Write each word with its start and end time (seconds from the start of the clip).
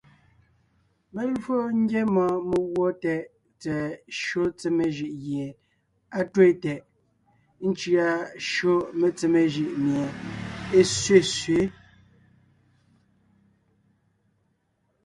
Mé 1.13 1.21
lwo 1.33 1.57
ńgyá 1.81 2.03
mɔɔn 2.13 2.39
meguɔ 2.49 2.87
tɛʼ 3.01 3.21
tsɛ̀ɛ 3.61 3.87
shÿó 4.21 4.43
tsemé 4.59 4.85
jʉʼ 4.95 5.13
gie 5.23 5.43
á 6.17 6.19
twéen 6.31 6.53
tɛʼ, 6.63 6.81
ńcʉa 7.69 8.05
shÿó 8.51 8.73
metsemé 8.99 9.41
jʉʼ 9.53 9.71
mie 9.83 10.03
é 10.77 10.81
sẅesẅě. 10.99 11.57